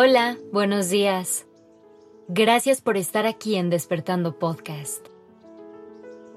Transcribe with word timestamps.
Hola, 0.00 0.38
buenos 0.52 0.90
días. 0.90 1.44
Gracias 2.28 2.80
por 2.80 2.96
estar 2.96 3.26
aquí 3.26 3.56
en 3.56 3.68
Despertando 3.68 4.38
Podcast. 4.38 5.04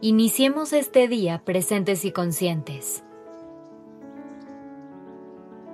Iniciemos 0.02 0.74
este 0.74 1.08
día 1.08 1.44
presentes 1.46 2.04
y 2.04 2.12
conscientes. 2.12 3.04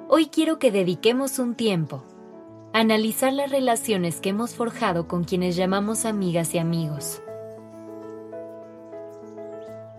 Hoy 0.09 0.25
quiero 0.25 0.59
que 0.59 0.69
dediquemos 0.69 1.39
un 1.39 1.55
tiempo 1.55 2.03
a 2.73 2.79
analizar 2.79 3.31
las 3.31 3.51
relaciones 3.51 4.19
que 4.19 4.31
hemos 4.31 4.53
forjado 4.53 5.07
con 5.07 5.23
quienes 5.23 5.55
llamamos 5.55 6.03
amigas 6.03 6.53
y 6.55 6.57
amigos. 6.57 7.21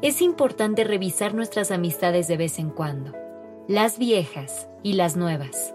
Es 0.03 0.21
importante 0.21 0.85
revisar 0.85 1.33
nuestras 1.33 1.71
amistades 1.71 2.29
de 2.29 2.37
vez 2.37 2.59
en 2.59 2.69
cuando, 2.69 3.15
las 3.67 3.99
viejas 3.99 4.69
y 4.83 4.93
las 4.93 5.17
nuevas. 5.17 5.73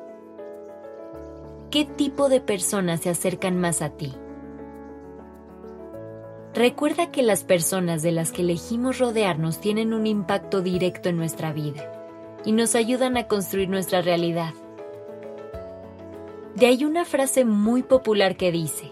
¿Qué 1.73 1.85
tipo 1.85 2.29
de 2.29 2.39
personas 2.39 3.01
se 3.01 3.09
acercan 3.09 3.59
más 3.59 3.81
a 3.81 3.89
ti? 3.89 4.13
Recuerda 6.53 7.09
que 7.09 7.23
las 7.23 7.43
personas 7.43 8.03
de 8.03 8.11
las 8.11 8.31
que 8.31 8.43
elegimos 8.43 8.99
rodearnos 8.99 9.59
tienen 9.59 9.91
un 9.91 10.05
impacto 10.05 10.61
directo 10.61 11.09
en 11.09 11.17
nuestra 11.17 11.51
vida 11.51 11.91
y 12.45 12.51
nos 12.51 12.75
ayudan 12.75 13.17
a 13.17 13.27
construir 13.27 13.69
nuestra 13.69 14.03
realidad. 14.03 14.53
De 16.53 16.67
ahí 16.67 16.85
una 16.85 17.05
frase 17.05 17.43
muy 17.43 17.81
popular 17.81 18.37
que 18.37 18.51
dice, 18.51 18.91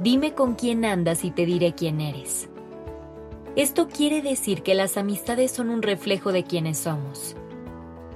dime 0.00 0.34
con 0.34 0.56
quién 0.56 0.84
andas 0.84 1.24
y 1.24 1.30
te 1.30 1.46
diré 1.46 1.76
quién 1.76 2.00
eres. 2.00 2.48
Esto 3.54 3.86
quiere 3.86 4.22
decir 4.22 4.64
que 4.64 4.74
las 4.74 4.96
amistades 4.96 5.52
son 5.52 5.70
un 5.70 5.82
reflejo 5.82 6.32
de 6.32 6.42
quienes 6.42 6.78
somos. 6.78 7.36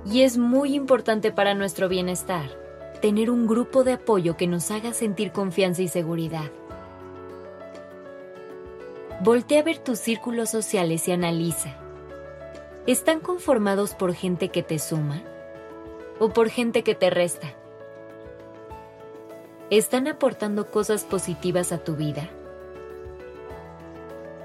Y 0.04 0.22
es 0.22 0.38
muy 0.38 0.74
importante 0.74 1.30
para 1.30 1.54
nuestro 1.54 1.88
bienestar 1.88 2.59
tener 3.00 3.30
un 3.30 3.46
grupo 3.46 3.84
de 3.84 3.94
apoyo 3.94 4.36
que 4.36 4.46
nos 4.46 4.70
haga 4.70 4.92
sentir 4.92 5.32
confianza 5.32 5.82
y 5.82 5.88
seguridad. 5.88 6.50
Voltea 9.22 9.60
a 9.60 9.62
ver 9.62 9.78
tus 9.78 9.98
círculos 9.98 10.50
sociales 10.50 11.06
y 11.08 11.12
analiza. 11.12 11.76
¿Están 12.86 13.20
conformados 13.20 13.94
por 13.94 14.14
gente 14.14 14.48
que 14.48 14.62
te 14.62 14.78
suma 14.78 15.22
o 16.18 16.30
por 16.30 16.48
gente 16.48 16.82
que 16.82 16.94
te 16.94 17.10
resta? 17.10 17.54
¿Están 19.70 20.08
aportando 20.08 20.70
cosas 20.70 21.04
positivas 21.04 21.72
a 21.72 21.78
tu 21.78 21.96
vida? 21.96 22.28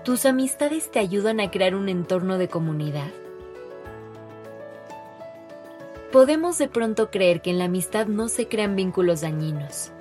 ¿Tus 0.04 0.26
amistades 0.26 0.92
te 0.92 1.00
ayudan 1.00 1.40
a 1.40 1.50
crear 1.50 1.74
un 1.74 1.90
entorno 1.90 2.38
de 2.38 2.48
comunidad? 2.48 3.12
Podemos 6.16 6.58
de 6.58 6.70
pronto 6.70 7.12
creer 7.12 7.42
que 7.42 7.50
en 7.50 7.60
la 7.60 7.66
amistad 7.66 8.08
no 8.08 8.30
se 8.30 8.48
crean 8.48 8.78
vínculos 8.78 9.20
dañinos. 9.20 9.92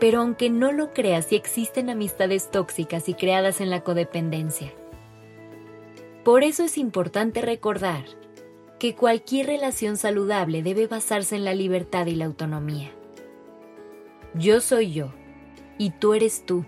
Pero 0.00 0.18
aunque 0.18 0.50
no 0.50 0.72
lo 0.72 0.92
creas, 0.92 1.26
sí 1.26 1.36
existen 1.36 1.90
amistades 1.90 2.50
tóxicas 2.50 3.08
y 3.08 3.14
creadas 3.14 3.60
en 3.60 3.70
la 3.70 3.84
codependencia. 3.84 4.72
Por 6.24 6.42
eso 6.42 6.64
es 6.64 6.76
importante 6.76 7.40
recordar 7.40 8.02
que 8.80 8.96
cualquier 8.96 9.46
relación 9.46 9.96
saludable 9.96 10.64
debe 10.64 10.88
basarse 10.88 11.36
en 11.36 11.44
la 11.44 11.54
libertad 11.54 12.06
y 12.06 12.16
la 12.16 12.24
autonomía. 12.24 12.90
Yo 14.34 14.60
soy 14.60 14.92
yo 14.92 15.12
y 15.78 15.90
tú 15.90 16.14
eres 16.14 16.44
tú 16.44 16.64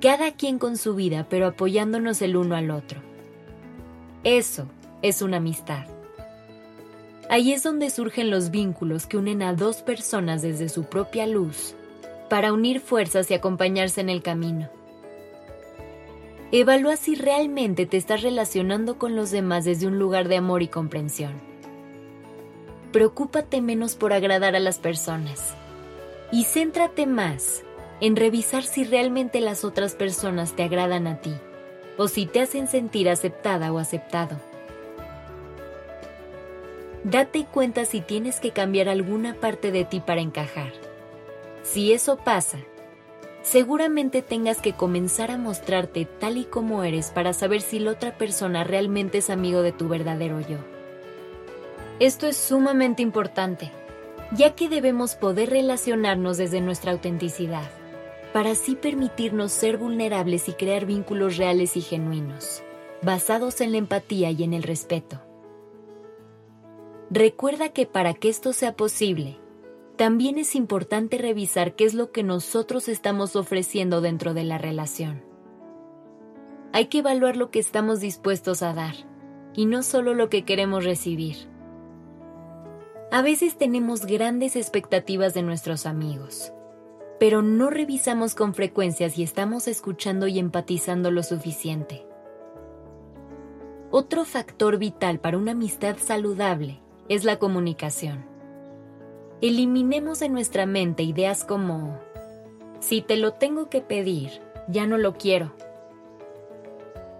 cada 0.00 0.32
quien 0.32 0.58
con 0.58 0.78
su 0.78 0.94
vida, 0.94 1.26
pero 1.28 1.46
apoyándonos 1.48 2.22
el 2.22 2.38
uno 2.38 2.56
al 2.56 2.70
otro. 2.70 3.02
Eso 4.24 4.66
es 5.02 5.20
una 5.20 5.36
amistad. 5.36 5.97
Ahí 7.30 7.52
es 7.52 7.62
donde 7.62 7.90
surgen 7.90 8.30
los 8.30 8.50
vínculos 8.50 9.06
que 9.06 9.18
unen 9.18 9.42
a 9.42 9.52
dos 9.52 9.82
personas 9.82 10.40
desde 10.40 10.68
su 10.68 10.84
propia 10.84 11.26
luz, 11.26 11.74
para 12.30 12.52
unir 12.52 12.80
fuerzas 12.80 13.30
y 13.30 13.34
acompañarse 13.34 14.00
en 14.00 14.08
el 14.08 14.22
camino. 14.22 14.70
Evalúa 16.52 16.96
si 16.96 17.14
realmente 17.14 17.84
te 17.84 17.98
estás 17.98 18.22
relacionando 18.22 18.98
con 18.98 19.14
los 19.14 19.30
demás 19.30 19.66
desde 19.66 19.86
un 19.86 19.98
lugar 19.98 20.28
de 20.28 20.36
amor 20.36 20.62
y 20.62 20.68
comprensión. 20.68 21.32
Preocúpate 22.92 23.60
menos 23.60 23.94
por 23.94 24.14
agradar 24.14 24.56
a 24.56 24.60
las 24.60 24.78
personas 24.78 25.54
y 26.32 26.44
céntrate 26.44 27.06
más 27.06 27.62
en 28.00 28.16
revisar 28.16 28.62
si 28.62 28.84
realmente 28.84 29.42
las 29.42 29.64
otras 29.64 29.94
personas 29.94 30.54
te 30.56 30.62
agradan 30.62 31.06
a 31.06 31.20
ti 31.20 31.34
o 31.98 32.08
si 32.08 32.24
te 32.24 32.40
hacen 32.40 32.68
sentir 32.68 33.10
aceptada 33.10 33.70
o 33.70 33.78
aceptado. 33.78 34.47
Date 37.10 37.46
cuenta 37.50 37.86
si 37.86 38.02
tienes 38.02 38.38
que 38.38 38.50
cambiar 38.50 38.90
alguna 38.90 39.32
parte 39.32 39.72
de 39.72 39.86
ti 39.86 40.00
para 40.00 40.20
encajar. 40.20 40.72
Si 41.62 41.94
eso 41.94 42.18
pasa, 42.18 42.58
seguramente 43.40 44.20
tengas 44.20 44.60
que 44.60 44.74
comenzar 44.74 45.30
a 45.30 45.38
mostrarte 45.38 46.04
tal 46.04 46.36
y 46.36 46.44
como 46.44 46.84
eres 46.84 47.10
para 47.10 47.32
saber 47.32 47.62
si 47.62 47.78
la 47.78 47.92
otra 47.92 48.18
persona 48.18 48.62
realmente 48.62 49.18
es 49.18 49.30
amigo 49.30 49.62
de 49.62 49.72
tu 49.72 49.88
verdadero 49.88 50.40
yo. 50.40 50.58
Esto 51.98 52.26
es 52.26 52.36
sumamente 52.36 53.00
importante, 53.00 53.72
ya 54.32 54.54
que 54.54 54.68
debemos 54.68 55.14
poder 55.14 55.48
relacionarnos 55.48 56.36
desde 56.36 56.60
nuestra 56.60 56.92
autenticidad 56.92 57.70
para 58.34 58.50
así 58.50 58.76
permitirnos 58.76 59.52
ser 59.52 59.78
vulnerables 59.78 60.46
y 60.50 60.52
crear 60.52 60.84
vínculos 60.84 61.38
reales 61.38 61.74
y 61.78 61.80
genuinos, 61.80 62.62
basados 63.00 63.62
en 63.62 63.72
la 63.72 63.78
empatía 63.78 64.30
y 64.30 64.42
en 64.42 64.52
el 64.52 64.62
respeto. 64.62 65.22
Recuerda 67.10 67.70
que 67.70 67.86
para 67.86 68.14
que 68.14 68.28
esto 68.28 68.52
sea 68.52 68.76
posible, 68.76 69.38
también 69.96 70.38
es 70.38 70.54
importante 70.54 71.18
revisar 71.18 71.74
qué 71.74 71.84
es 71.84 71.94
lo 71.94 72.12
que 72.12 72.22
nosotros 72.22 72.88
estamos 72.88 73.34
ofreciendo 73.36 74.00
dentro 74.00 74.34
de 74.34 74.44
la 74.44 74.58
relación. 74.58 75.24
Hay 76.72 76.86
que 76.86 76.98
evaluar 76.98 77.36
lo 77.36 77.50
que 77.50 77.58
estamos 77.58 78.00
dispuestos 78.00 78.62
a 78.62 78.74
dar 78.74 78.94
y 79.54 79.66
no 79.66 79.82
solo 79.82 80.14
lo 80.14 80.28
que 80.28 80.44
queremos 80.44 80.84
recibir. 80.84 81.36
A 83.10 83.22
veces 83.22 83.56
tenemos 83.56 84.04
grandes 84.04 84.54
expectativas 84.54 85.32
de 85.32 85.42
nuestros 85.42 85.86
amigos 85.86 86.52
pero 87.18 87.42
no 87.42 87.70
revisamos 87.70 88.34
con 88.34 88.54
frecuencia 88.54 89.10
si 89.10 89.22
estamos 89.22 89.68
escuchando 89.68 90.28
y 90.28 90.38
empatizando 90.38 91.10
lo 91.10 91.22
suficiente. 91.22 92.06
Otro 93.90 94.24
factor 94.24 94.78
vital 94.78 95.18
para 95.18 95.38
una 95.38 95.52
amistad 95.52 95.96
saludable 95.98 96.80
es 97.08 97.24
la 97.24 97.38
comunicación. 97.38 98.24
Eliminemos 99.40 100.20
de 100.20 100.28
nuestra 100.28 100.66
mente 100.66 101.02
ideas 101.02 101.44
como, 101.44 101.98
si 102.80 103.02
te 103.02 103.16
lo 103.16 103.34
tengo 103.34 103.68
que 103.68 103.80
pedir, 103.80 104.40
ya 104.68 104.86
no 104.86 104.98
lo 104.98 105.14
quiero. 105.14 105.52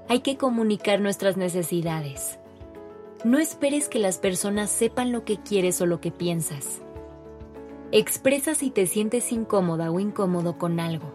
Hay 0.09 0.21
que 0.21 0.37
comunicar 0.37 1.00
nuestras 1.00 1.37
necesidades. 1.37 2.38
No 3.25 3.38
esperes 3.38 3.88
que 3.88 3.99
las 3.99 4.19
personas 4.19 4.71
sepan 4.71 5.12
lo 5.12 5.25
que 5.25 5.38
quieres 5.38 5.81
o 5.81 5.87
lo 5.87 6.00
que 6.00 6.10
piensas 6.10 6.81
Expresa 7.91 8.55
si 8.55 8.70
te 8.70 8.87
sientes 8.87 9.32
incómoda 9.32 9.91
o 9.91 9.99
incómodo 9.99 10.59
con 10.59 10.78
algo. 10.78 11.10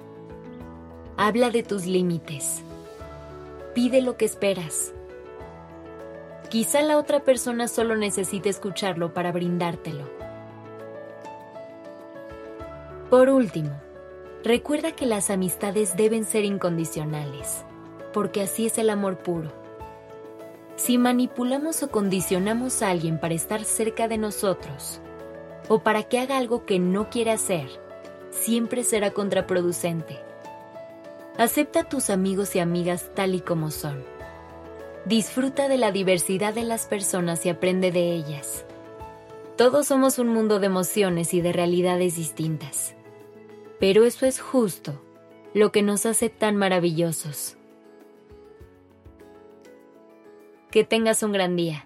Habla 1.17 1.51
de 1.51 1.61
tus 1.61 1.85
límites. 1.85 2.63
Pide 3.75 4.01
lo 4.01 4.17
que 4.17 4.25
esperas. 4.25 4.91
Quizá 6.53 6.83
la 6.83 6.99
otra 6.99 7.21
persona 7.21 7.67
solo 7.67 7.95
necesite 7.95 8.47
escucharlo 8.47 9.11
para 9.11 9.31
brindártelo. 9.31 10.07
Por 13.09 13.29
último, 13.29 13.71
recuerda 14.43 14.91
que 14.91 15.07
las 15.07 15.31
amistades 15.31 15.97
deben 15.97 16.25
ser 16.25 16.45
incondicionales, 16.45 17.65
porque 18.13 18.43
así 18.43 18.67
es 18.67 18.77
el 18.77 18.91
amor 18.91 19.17
puro. 19.17 19.51
Si 20.75 20.99
manipulamos 20.99 21.81
o 21.81 21.89
condicionamos 21.89 22.83
a 22.83 22.91
alguien 22.91 23.19
para 23.19 23.33
estar 23.33 23.63
cerca 23.63 24.07
de 24.07 24.19
nosotros, 24.19 25.01
o 25.69 25.79
para 25.79 26.03
que 26.03 26.19
haga 26.19 26.37
algo 26.37 26.67
que 26.67 26.77
no 26.77 27.09
quiere 27.09 27.31
hacer, 27.31 27.67
siempre 28.29 28.83
será 28.83 29.09
contraproducente. 29.09 30.19
Acepta 31.35 31.79
a 31.79 31.89
tus 31.89 32.11
amigos 32.11 32.55
y 32.55 32.59
amigas 32.59 33.09
tal 33.15 33.33
y 33.33 33.41
como 33.41 33.71
son. 33.71 34.12
Disfruta 35.05 35.67
de 35.67 35.77
la 35.77 35.91
diversidad 35.91 36.53
de 36.53 36.63
las 36.63 36.85
personas 36.85 37.45
y 37.45 37.49
aprende 37.49 37.91
de 37.91 38.13
ellas. 38.13 38.65
Todos 39.57 39.87
somos 39.87 40.17
un 40.17 40.29
mundo 40.29 40.61
de 40.61 40.67
emociones 40.67 41.33
y 41.33 41.41
de 41.41 41.51
realidades 41.51 42.15
distintas. 42.15 42.95
Pero 43.81 44.05
eso 44.05 44.25
es 44.25 44.39
justo 44.39 45.01
lo 45.53 45.73
que 45.73 45.81
nos 45.81 46.05
hace 46.05 46.29
tan 46.29 46.55
maravillosos. 46.55 47.57
Que 50.71 50.85
tengas 50.85 51.21
un 51.21 51.33
gran 51.33 51.57
día. 51.57 51.85